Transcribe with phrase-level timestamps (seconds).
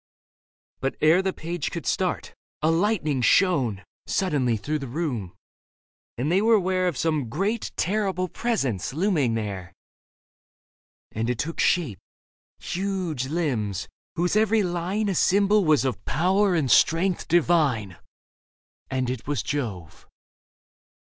[0.79, 5.35] But ere the page could start, a lightning shone Suddenly through the room,
[6.17, 9.75] and they were 'ware Of some great terrible presence looming there.
[11.11, 11.99] And it took shape—
[12.59, 17.95] huge limbs, whose every line A symbol was of power and strength divine,
[18.89, 20.07] And it was Jove.